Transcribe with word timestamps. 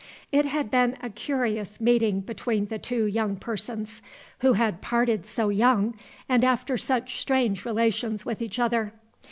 It 0.31 0.45
had 0.47 0.71
been 0.71 0.97
a 1.03 1.11
curious 1.11 1.79
meeting 1.79 2.21
between 2.21 2.65
the 2.65 2.79
two 2.79 3.05
young 3.05 3.35
persons, 3.35 4.01
who 4.39 4.53
had 4.53 4.81
parted 4.81 5.27
so 5.27 5.49
young 5.49 5.93
and 6.27 6.43
after 6.43 6.75
such 6.75 7.19
strange 7.21 7.65
relations 7.65 8.25
with 8.25 8.41
each 8.41 8.57
other. 8.57 8.93